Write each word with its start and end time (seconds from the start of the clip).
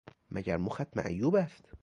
مگر 0.31 0.57
مخت 0.57 0.97
معیوب 0.97 1.35
است! 1.35 1.69